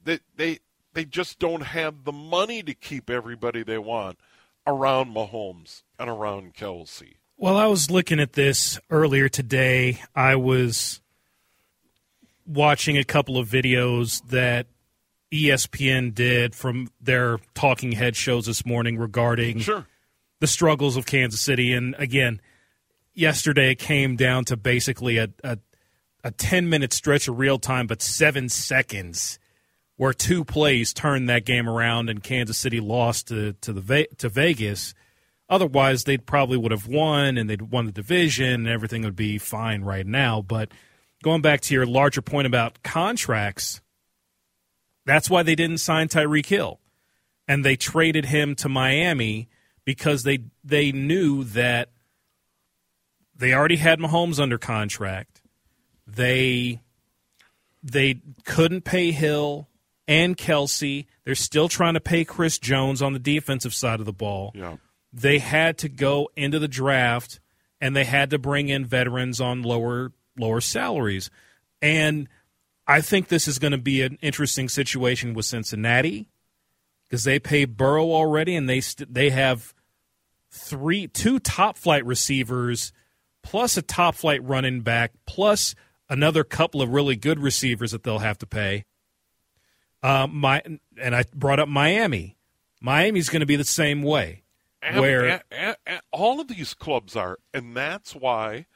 [0.04, 0.60] that they
[0.94, 4.18] they just don't have the money to keep everybody they want
[4.66, 7.16] around Mahomes and around Kelce.
[7.36, 10.00] Well, I was looking at this earlier today.
[10.14, 11.00] I was
[12.46, 14.66] watching a couple of videos that
[15.32, 19.86] ESPN did from their talking head shows this morning regarding sure.
[20.38, 21.72] the struggles of Kansas City.
[21.72, 22.40] And again,
[23.14, 25.58] yesterday it came down to basically a, a,
[26.22, 29.40] a 10 minute stretch of real time, but seven seconds
[29.96, 34.28] where two plays turned that game around and Kansas City lost to, to, the, to
[34.28, 34.94] Vegas.
[35.48, 39.38] Otherwise, they probably would have won and they'd won the division and everything would be
[39.38, 40.42] fine right now.
[40.42, 40.70] But
[41.22, 43.80] going back to your larger point about contracts,
[45.06, 46.80] that's why they didn't sign Tyreek Hill.
[47.46, 49.48] And they traded him to Miami
[49.84, 51.90] because they they knew that
[53.36, 55.42] they already had Mahomes under contract.
[56.06, 56.80] They
[57.82, 59.68] they couldn't pay Hill
[60.06, 61.06] and Kelce.
[61.24, 64.52] They're still trying to pay Chris Jones on the defensive side of the ball.
[64.54, 64.76] Yeah.
[65.12, 67.40] They had to go into the draft
[67.80, 71.30] and they had to bring in veterans on lower lower salaries.
[71.80, 72.28] And
[72.86, 76.28] I think this is going to be an interesting situation with Cincinnati
[77.04, 79.74] because they pay Burrow already, and they st- they have
[80.50, 82.92] three two top flight receivers
[83.42, 85.74] plus a top flight running back plus
[86.08, 88.84] another couple of really good receivers that they'll have to pay.
[90.04, 90.62] Uh, my
[91.00, 92.36] and I brought up Miami.
[92.78, 94.42] Miami's going to be the same way.
[94.82, 98.66] And, where and, and, all of these clubs are, and that's why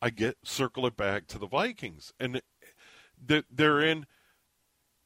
[0.00, 2.40] I get circle it back to the Vikings, and
[3.20, 4.06] they're in.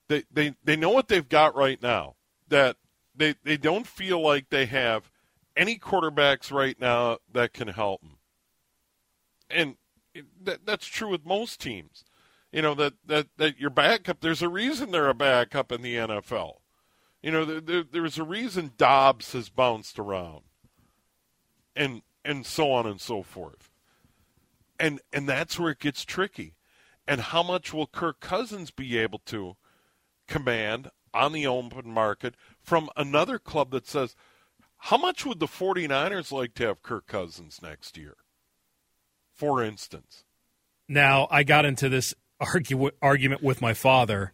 [0.09, 2.17] They, they they know what they've got right now.
[2.49, 2.77] That
[3.17, 5.11] they they don't feel like they have
[5.57, 8.19] any quarterbacks right now that can help them.
[9.49, 9.77] And
[10.43, 12.05] that that's true with most teams.
[12.53, 14.21] You know that that that your backup.
[14.21, 16.55] There's a reason they're a backup in the NFL.
[17.23, 20.43] You know there, there, there's a reason Dobbs has bounced around,
[21.77, 23.71] and and so on and so forth.
[24.79, 26.55] And and that's where it gets tricky
[27.11, 29.57] and how much will Kirk Cousins be able to
[30.29, 34.15] command on the open market from another club that says,
[34.77, 38.15] how much would the 49ers like to have Kirk Cousins next year?
[39.35, 40.23] For instance.
[40.89, 44.33] Now, I got into this argue, argument with my father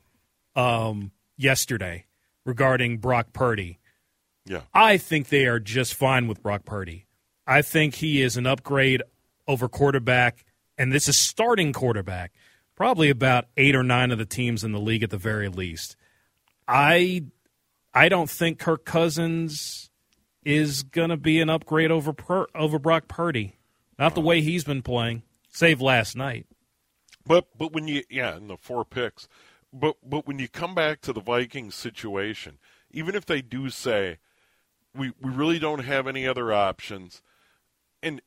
[0.54, 2.06] um, yesterday
[2.44, 3.78] regarding Brock Purdy.
[4.44, 4.62] Yeah.
[4.72, 7.06] I think they are just fine with Brock Purdy.
[7.46, 9.02] I think he is an upgrade
[9.48, 10.44] over quarterback,
[10.78, 12.32] and this is starting quarterback
[12.76, 15.96] probably about eight or nine of the teams in the league at the very least.
[16.68, 17.24] I
[17.92, 19.90] I don't think Kirk Cousins
[20.44, 23.56] is going to be an upgrade over per, over Brock Purdy.
[23.98, 26.46] Not the way he's been playing, save last night.
[27.26, 29.28] But but when you yeah, in the four picks,
[29.72, 32.58] but but when you come back to the Vikings situation,
[32.90, 34.18] even if they do say
[34.94, 37.22] we we really don't have any other options,
[38.02, 38.22] and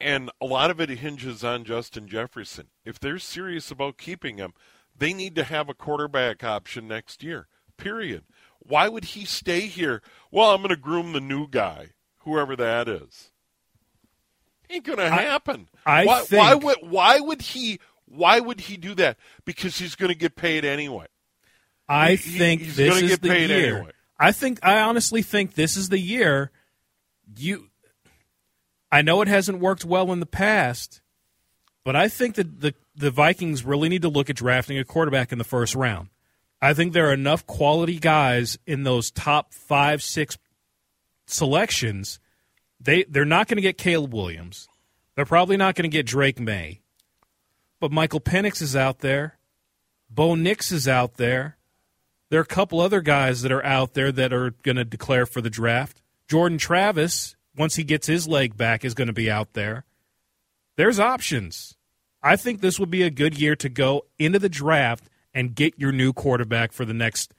[0.00, 2.68] and a lot of it hinges on Justin Jefferson.
[2.84, 4.52] If they're serious about keeping him,
[4.96, 7.46] they need to have a quarterback option next year.
[7.76, 8.24] Period.
[8.58, 10.02] Why would he stay here?
[10.30, 13.30] Well, I'm going to groom the new guy, whoever that is.
[14.70, 15.68] Ain't going to happen.
[15.86, 17.80] I why, think, why would why would he
[18.10, 19.16] why would he do that?
[19.44, 21.06] Because he's going to get paid anyway.
[21.88, 23.76] I he, think he's this gonna is get the paid year.
[23.76, 23.92] anyway.
[24.18, 26.50] I think I honestly think this is the year
[27.36, 27.68] you
[28.90, 31.02] I know it hasn't worked well in the past,
[31.84, 35.30] but I think that the, the Vikings really need to look at drafting a quarterback
[35.30, 36.08] in the first round.
[36.60, 40.38] I think there are enough quality guys in those top five, six
[41.26, 42.18] selections.
[42.80, 44.68] They they're not going to get Caleb Williams.
[45.14, 46.80] They're probably not going to get Drake Maye.
[47.80, 49.38] But Michael Penix is out there.
[50.10, 51.56] Bo Nix is out there.
[52.30, 55.26] There are a couple other guys that are out there that are going to declare
[55.26, 56.02] for the draft.
[56.28, 59.84] Jordan Travis, once he gets his leg back, is going to be out there.
[60.76, 61.76] There's options.
[62.22, 65.78] I think this would be a good year to go into the draft and get
[65.78, 67.32] your new quarterback for the next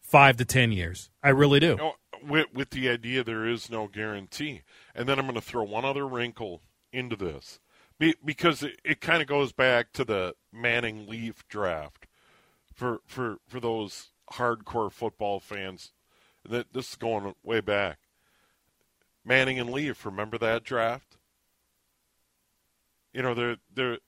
[0.00, 1.10] five to ten years.
[1.22, 1.68] I really do.
[1.68, 4.62] You know, with, with the idea there is no guarantee.
[4.94, 7.58] And then I'm going to throw one other wrinkle into this
[7.98, 12.06] Be, because it, it kind of goes back to the Manning Leaf draft
[12.74, 15.92] for for for those hardcore football fans.
[16.48, 17.98] That this is going way back.
[19.24, 21.16] Manning and Leaf, remember that draft?
[23.12, 23.98] You know, there there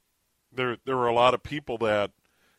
[0.53, 2.12] there there were a lot of people that,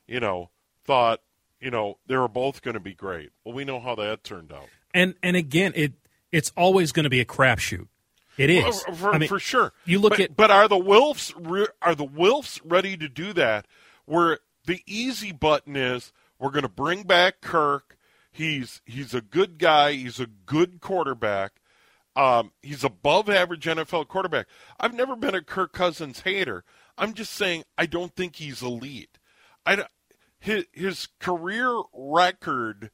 [0.07, 0.49] you know,
[0.83, 1.21] thought,
[1.61, 3.29] you know, they were both going to be great.
[3.43, 4.67] Well, we know how that turned out.
[4.93, 5.93] And and again, it
[6.31, 7.87] it's always going to be a crapshoot.
[8.39, 9.73] It is well, for, I mean, for sure.
[9.83, 13.33] You look but, at, but are the wolves re, are the Wilfs ready to do
[13.33, 13.67] that?
[14.05, 17.97] Where the easy button is, we're going to bring back Kirk.
[18.31, 19.91] He's he's a good guy.
[19.91, 21.59] He's a good quarterback.
[22.15, 24.47] Um, he's above average NFL quarterback.
[24.79, 26.63] I've never been a Kirk Cousins hater.
[26.97, 29.19] I'm just saying I don't think he's elite.
[29.65, 29.83] I
[30.39, 32.91] his his career record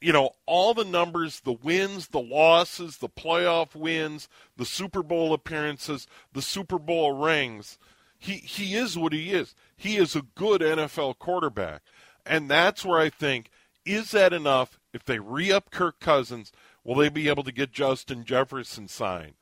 [0.00, 5.32] you know, all the numbers, the wins, the losses, the playoff wins, the Super Bowl
[5.32, 7.78] appearances, the Super Bowl rings.
[8.18, 9.54] He he is what he is.
[9.76, 11.82] He is a good NFL quarterback.
[12.24, 13.50] And that's where I think
[13.84, 16.52] is that enough if they re-up Kirk Cousins,
[16.84, 19.34] will they be able to get Justin Jefferson signed?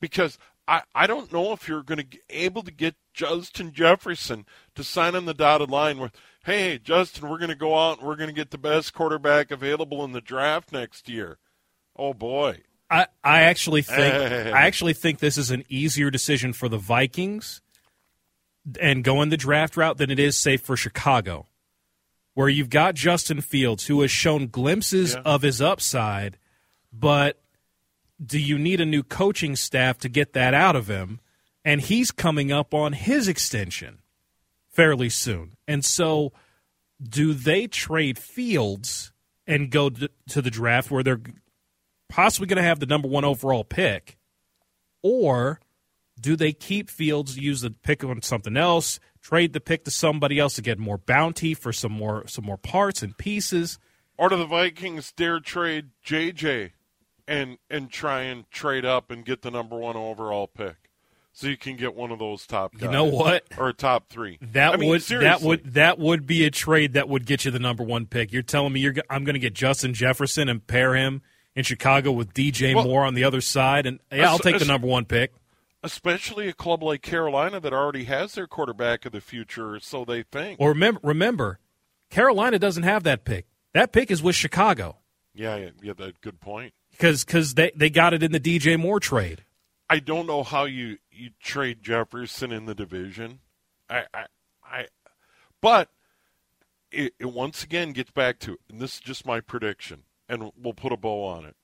[0.00, 0.38] Because
[0.68, 4.82] I, I don't know if you're going to be able to get Justin Jefferson to
[4.82, 6.12] sign on the dotted line with,
[6.46, 9.50] hey, Justin, we're going to go out and we're going to get the best quarterback
[9.50, 11.38] available in the draft next year.
[11.96, 12.62] Oh boy.
[12.88, 17.60] I, I actually think I actually think this is an easier decision for the Vikings
[18.80, 21.46] and going the draft route than it is, say, for Chicago,
[22.34, 25.22] where you've got Justin Fields, who has shown glimpses Yeah.
[25.24, 26.38] of his upside,
[26.92, 27.40] but
[28.24, 31.18] do you need a new coaching staff to get that out of him?
[31.64, 33.98] And he's coming up on his extension
[34.76, 35.54] fairly soon.
[35.66, 36.32] And so,
[37.02, 39.12] do they trade Fields
[39.46, 41.20] and go to the draft where they're
[42.08, 44.18] possibly going to have the number one overall pick?
[45.02, 45.60] Or
[46.20, 50.38] do they keep Fields, use the pick on something else, trade the pick to somebody
[50.38, 53.78] else to get more bounty for some more some more parts and pieces?
[54.18, 56.72] Or do the Vikings dare trade JJ
[57.26, 60.85] and and try and trade up and get the number one overall pick?
[61.36, 62.82] So you can get one of those top guys.
[62.82, 63.44] You know what?
[63.58, 64.38] Or a top three.
[64.40, 67.50] That I mean, would that would that would be a trade that would get you
[67.50, 68.32] the number one pick.
[68.32, 71.20] You're telling me you're I'm going to get Justin Jefferson and pair him
[71.54, 74.64] in Chicago with DJ Well, Moore on the other side, and yeah, I'll take the
[74.64, 75.34] number one pick.
[75.82, 80.22] especially a club like Carolina that already has their quarterback of the future, so they
[80.22, 80.58] think.
[80.58, 81.58] Or remember, remember,
[82.08, 83.46] Carolina doesn't have that pick.
[83.74, 84.96] That pick is with Chicago
[85.36, 86.72] yeah, yeah, yeah, that good point.
[86.90, 89.44] because because they they got it in the DJ Moore trade.
[89.88, 93.40] I don't know how you, you trade Jefferson in the division.
[93.88, 94.26] I, I,
[94.64, 94.86] I
[95.60, 95.90] but
[96.90, 100.74] it, it once again gets back to, and this is just my prediction, and we'll
[100.74, 101.56] put a bow on it.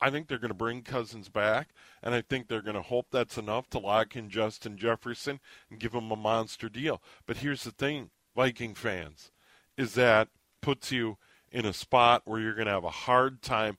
[0.00, 1.70] I think they're going to bring Cousins back,
[2.02, 5.40] and I think they're going to hope that's enough to lock in Justin Jefferson
[5.70, 7.00] and give him a monster deal.
[7.26, 9.30] But here's the thing, Viking fans,
[9.76, 10.28] is that
[10.60, 11.16] puts you
[11.50, 13.78] in a spot where you're going to have a hard time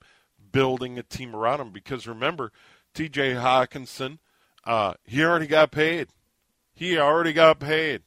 [0.52, 2.52] building a team around him because remember,
[2.98, 3.34] T.J.
[3.36, 4.18] Hockenson,
[4.66, 6.08] uh, he already got paid.
[6.74, 8.02] He already got paid,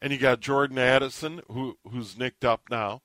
[0.00, 3.02] and you got Jordan Addison, who who's nicked up now,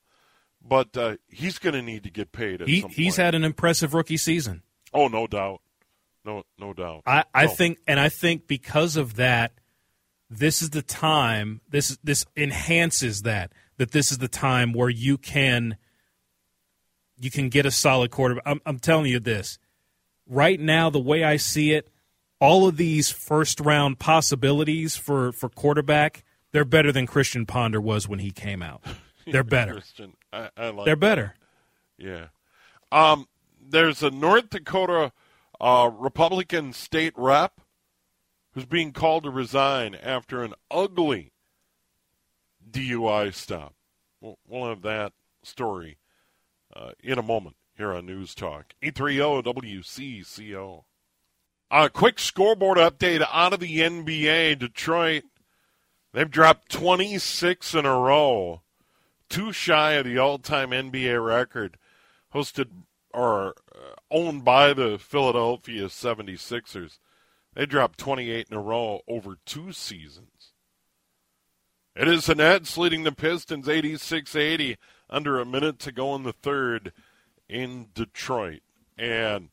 [0.62, 3.96] but uh, he's going to need to get paid at He he's had an impressive
[3.96, 4.62] rookie season.
[4.94, 5.62] Oh, no doubt.
[6.24, 7.02] No, no doubt.
[7.08, 9.54] I, I So, think, and I think because of that,
[10.30, 11.62] this is the time.
[11.70, 15.78] This this enhances that that this is the time where you can
[17.20, 18.44] you can get a solid quarterback.
[18.46, 19.58] I'm, I'm telling you this
[20.28, 20.90] right now.
[20.90, 21.90] The way I see it,
[22.40, 28.08] all of these first round possibilities for for quarterback, they're better than Christian Ponder was
[28.08, 28.82] when he came out.
[29.28, 29.74] They're better.
[29.74, 31.34] Christian, I, I like They're better.
[31.98, 32.28] Yeah.
[32.92, 33.28] Um,
[33.60, 35.12] there's a North Dakota
[35.60, 37.60] uh, Republican state rep
[38.52, 41.32] who's being called to resign after an ugly
[42.70, 43.74] DUI stop.
[44.22, 45.14] We'll, we'll have that
[45.44, 45.98] story
[46.76, 48.74] uh, in a moment here on News Talk.
[48.84, 50.84] oh, 830 WCCO.
[51.72, 54.60] A quick scoreboard update out of the NBA.
[54.60, 55.24] Detroit,
[56.14, 58.62] they've dropped 26 in a row
[59.30, 61.78] too shy of the all-time NBA record,
[62.34, 62.70] hosted
[63.14, 67.00] or uh, owned by the Philadelphia 76ers.
[67.54, 70.52] They dropped 28 in a row over two seasons.
[71.96, 74.76] It is the Nets leading the Pistons 86-80
[75.10, 76.92] under a minute to go in the third
[77.50, 78.62] in Detroit.
[78.98, 79.50] And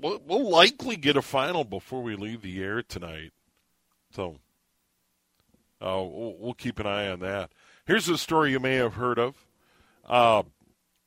[0.00, 3.32] we'll, we'll likely get a final before we leave the air tonight.
[4.10, 4.36] So
[5.80, 7.50] uh, we'll, we'll, keep an eye on that.
[7.86, 9.46] Here's a story you may have heard of.
[10.06, 10.44] Uh,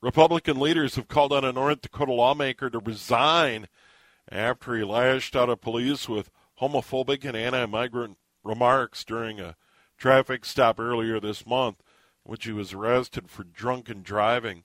[0.00, 3.68] Republican leaders have called on a North Dakota lawmaker to resign
[4.30, 6.30] after he lashed out at police with
[6.60, 9.56] homophobic and anti migrant remarks during a
[9.98, 11.82] traffic stop earlier this month,
[12.22, 14.64] which he was arrested for drunken driving.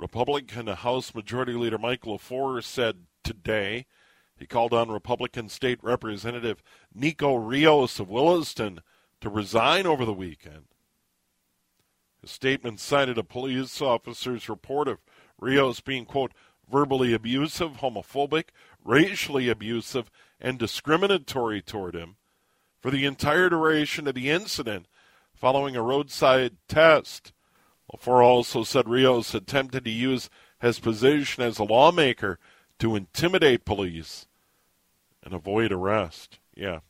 [0.00, 3.84] Republican House Majority Leader Mike Lefor said today
[4.34, 6.62] he called on Republican State Representative
[6.94, 8.80] Nico Rios of Williston
[9.20, 10.64] to resign over the weekend.
[12.22, 15.00] His statement cited a police officer's report of
[15.38, 16.32] Rios being, quote,
[16.70, 18.44] verbally abusive, homophobic,
[18.82, 22.16] racially abusive, and discriminatory toward him
[22.80, 24.86] for the entire duration of the incident
[25.34, 27.34] following a roadside test.
[27.92, 30.30] Lefor also said Rios attempted to use
[30.60, 32.38] his position as a lawmaker
[32.78, 34.26] to intimidate police
[35.22, 36.38] and avoid arrest.
[36.54, 36.80] Yeah.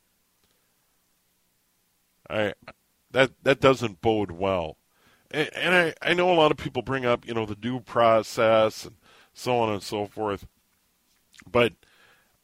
[2.29, 2.55] I
[3.11, 4.77] that that doesn't bode well.
[5.31, 7.81] And, and I, I know a lot of people bring up, you know, the due
[7.81, 8.97] process and
[9.33, 10.47] so on and so forth.
[11.51, 11.73] But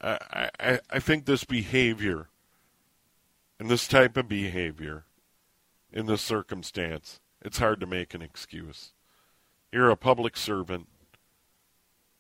[0.01, 2.29] I, I, I think this behavior
[3.59, 5.05] and this type of behavior
[5.93, 8.93] in this circumstance, it's hard to make an excuse.
[9.73, 10.89] You're a public servant.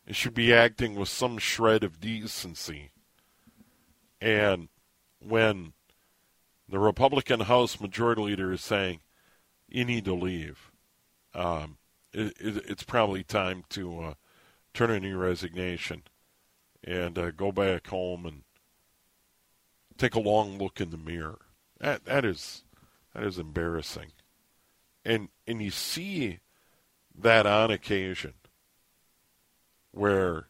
[0.06, 2.92] You should be acting with some shred of decency.
[4.20, 4.68] And
[5.18, 5.72] when
[6.68, 9.00] the Republican House Majority Leader is saying,
[9.68, 10.70] you need to leave,
[11.34, 11.78] um,
[12.12, 14.14] it, it, it's probably time to uh,
[14.74, 16.04] turn in your resignation
[16.84, 18.42] and uh, go back home and
[19.98, 21.38] take a long look in the mirror.
[21.80, 22.62] That that is
[23.12, 24.12] that is embarrassing,
[25.06, 26.40] and and you see
[27.16, 28.34] that on occasion
[29.92, 30.48] where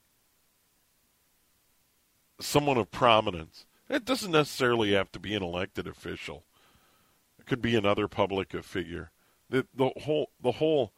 [2.41, 3.67] someone of prominence.
[3.89, 6.45] It doesn't necessarily have to be an elected official.
[7.39, 9.13] It could be another public figure.
[9.49, 10.93] The the whole the whole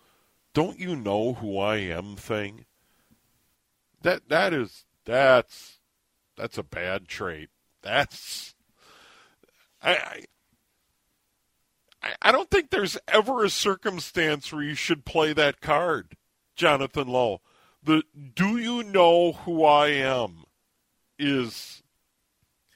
[0.55, 2.65] don't you know who I am thing.
[4.03, 5.81] That that is that's
[6.37, 7.51] that's a bad trait.
[7.83, 8.55] That's
[9.83, 10.25] I,
[12.23, 16.17] I don't think there's ever a circumstance where you should play that card,
[16.57, 17.41] Jonathan Lowe.
[17.83, 18.03] The
[18.35, 20.45] do you know who I am?
[21.19, 21.83] is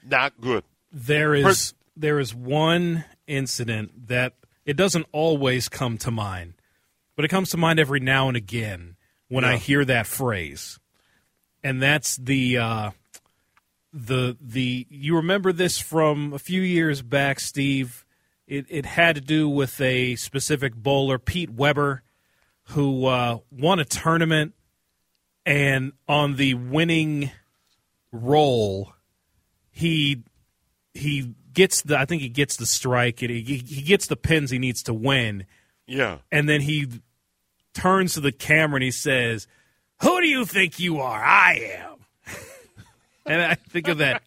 [0.05, 0.63] not good.
[0.91, 4.33] There is there is one incident that
[4.65, 6.55] it doesn't always come to mind,
[7.15, 8.95] but it comes to mind every now and again
[9.29, 9.51] when yeah.
[9.51, 10.79] I hear that phrase,
[11.63, 12.91] and that's the uh,
[13.91, 14.85] the the.
[14.89, 18.05] You remember this from a few years back, Steve?
[18.47, 22.03] It it had to do with a specific bowler, Pete Weber,
[22.69, 24.53] who uh, won a tournament,
[25.45, 27.31] and on the winning
[28.11, 28.93] roll,
[29.71, 30.23] he
[30.93, 33.21] he gets the I think he gets the strike.
[33.21, 35.45] and He, he gets the pins he needs to win.
[35.87, 36.87] Yeah, and then he
[37.73, 39.47] turns to the camera and he says,
[40.01, 41.23] "Who do you think you are?
[41.23, 42.05] I am."
[43.25, 44.23] and I think of that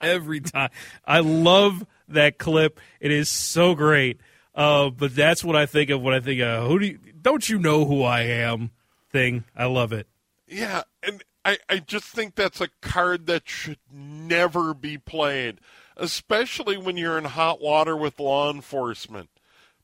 [0.00, 0.70] every time.
[1.04, 2.80] I love that clip.
[3.00, 4.20] It is so great.
[4.54, 7.48] Uh, but that's what I think of when I think of who do you, don't
[7.48, 8.70] you know who I am
[9.10, 9.44] thing.
[9.56, 10.06] I love it.
[10.46, 15.60] Yeah, and I, I just think that's a card that should never be played,
[15.96, 19.30] especially when you're in hot water with law enforcement.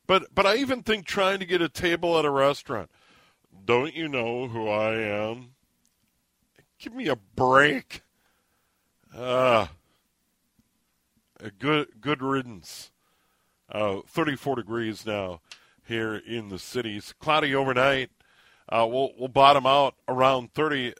[0.06, 2.90] But but I even think trying to get a table at a restaurant.
[3.64, 5.50] Don't you know who I am?
[6.78, 8.02] Give me a break.
[9.14, 9.66] Ah, uh,
[11.58, 12.90] good good riddance.
[13.72, 15.40] Uh, 34 degrees now
[15.86, 17.14] here in the cities.
[17.20, 18.10] Cloudy overnight.
[18.68, 20.94] Uh, we'll we'll bottom out around 30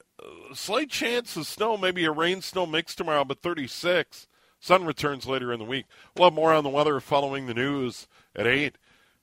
[0.55, 4.27] slight chance of snow, maybe a rain snow mix tomorrow, but 36.
[4.61, 5.87] Sun returns later in the week.
[6.17, 8.77] We'll have more on the weather following the news at 8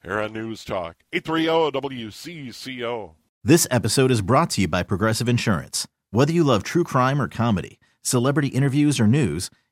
[0.04, 0.98] here on News Talk.
[1.14, 3.12] 830 WCCO.
[3.44, 5.88] This episode is brought to you by Progressive Insurance.
[6.10, 9.52] Whether you love true crime or comedy, celebrity interviews or news,